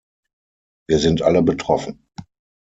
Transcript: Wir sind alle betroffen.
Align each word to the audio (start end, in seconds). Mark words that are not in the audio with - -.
Wir 0.87 0.97
sind 0.97 1.21
alle 1.21 1.43
betroffen. 1.43 2.07